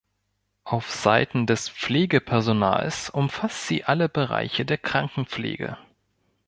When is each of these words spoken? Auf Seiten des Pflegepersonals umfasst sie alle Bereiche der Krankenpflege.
Auf 0.63 0.89
Seiten 0.89 1.45
des 1.45 1.69
Pflegepersonals 1.69 3.11
umfasst 3.11 3.67
sie 3.67 3.83
alle 3.83 4.09
Bereiche 4.09 4.65
der 4.65 4.79
Krankenpflege. 4.79 5.77